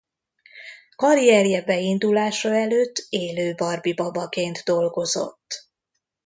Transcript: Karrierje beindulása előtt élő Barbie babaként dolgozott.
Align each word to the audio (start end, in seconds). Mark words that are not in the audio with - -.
Karrierje 0.95 1.61
beindulása 1.63 2.55
előtt 2.55 3.05
élő 3.09 3.53
Barbie 3.55 3.93
babaként 3.93 4.57
dolgozott. 4.57 5.69